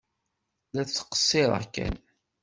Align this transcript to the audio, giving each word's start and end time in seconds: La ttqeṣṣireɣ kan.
La 0.73 0.81
ttqeṣṣireɣ 0.87 1.63
kan. 1.73 1.95